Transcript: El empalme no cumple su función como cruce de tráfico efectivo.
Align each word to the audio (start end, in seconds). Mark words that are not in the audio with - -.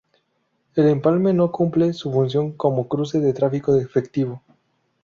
El 0.75 0.87
empalme 0.89 1.31
no 1.31 1.51
cumple 1.51 1.93
su 1.93 2.11
función 2.11 2.53
como 2.53 2.87
cruce 2.87 3.19
de 3.19 3.33
tráfico 3.33 3.75
efectivo. 3.75 4.41